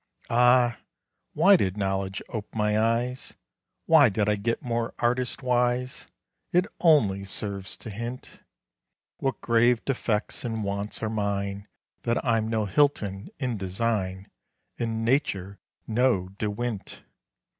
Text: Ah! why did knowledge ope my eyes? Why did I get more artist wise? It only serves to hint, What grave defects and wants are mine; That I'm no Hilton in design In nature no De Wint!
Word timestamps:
Ah! 0.31 0.79
why 1.35 1.55
did 1.55 1.77
knowledge 1.77 2.23
ope 2.29 2.55
my 2.55 2.75
eyes? 2.79 3.33
Why 3.85 4.09
did 4.09 4.27
I 4.27 4.35
get 4.35 4.63
more 4.63 4.95
artist 4.97 5.43
wise? 5.43 6.07
It 6.51 6.65
only 6.79 7.23
serves 7.23 7.77
to 7.77 7.91
hint, 7.91 8.39
What 9.17 9.39
grave 9.41 9.85
defects 9.85 10.43
and 10.43 10.63
wants 10.63 11.03
are 11.03 11.09
mine; 11.11 11.67
That 12.01 12.25
I'm 12.25 12.47
no 12.47 12.65
Hilton 12.65 13.29
in 13.37 13.57
design 13.57 14.27
In 14.79 15.05
nature 15.05 15.59
no 15.85 16.29
De 16.29 16.49
Wint! 16.49 17.03